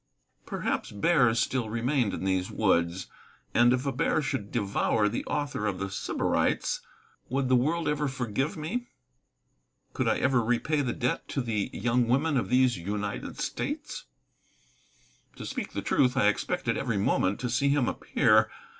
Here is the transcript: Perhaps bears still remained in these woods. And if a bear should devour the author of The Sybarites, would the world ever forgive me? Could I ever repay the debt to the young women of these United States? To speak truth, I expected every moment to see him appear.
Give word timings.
Perhaps 0.47 0.91
bears 0.91 1.39
still 1.39 1.69
remained 1.69 2.11
in 2.11 2.23
these 2.23 2.49
woods. 2.49 3.05
And 3.53 3.71
if 3.71 3.85
a 3.85 3.91
bear 3.91 4.19
should 4.19 4.51
devour 4.51 5.07
the 5.07 5.23
author 5.25 5.67
of 5.67 5.77
The 5.77 5.91
Sybarites, 5.91 6.81
would 7.29 7.49
the 7.49 7.55
world 7.55 7.87
ever 7.87 8.07
forgive 8.07 8.57
me? 8.57 8.87
Could 9.93 10.07
I 10.07 10.17
ever 10.17 10.43
repay 10.43 10.81
the 10.81 10.93
debt 10.93 11.27
to 11.27 11.41
the 11.43 11.69
young 11.71 12.07
women 12.07 12.35
of 12.35 12.49
these 12.49 12.79
United 12.79 13.37
States? 13.37 14.05
To 15.35 15.45
speak 15.45 15.71
truth, 15.85 16.17
I 16.17 16.29
expected 16.29 16.77
every 16.77 16.97
moment 16.97 17.39
to 17.41 17.49
see 17.51 17.69
him 17.69 17.87
appear. 17.87 18.49